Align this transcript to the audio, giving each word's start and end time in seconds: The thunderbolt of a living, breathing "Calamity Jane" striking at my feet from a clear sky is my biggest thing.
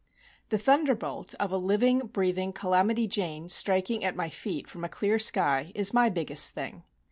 The 0.49 0.57
thunderbolt 0.57 1.35
of 1.39 1.51
a 1.51 1.57
living, 1.57 1.99
breathing 2.07 2.53
"Calamity 2.53 3.07
Jane" 3.07 3.49
striking 3.49 4.03
at 4.03 4.15
my 4.15 4.31
feet 4.31 4.67
from 4.67 4.83
a 4.83 4.89
clear 4.89 5.19
sky 5.19 5.71
is 5.75 5.93
my 5.93 6.09
biggest 6.09 6.55
thing. 6.55 6.81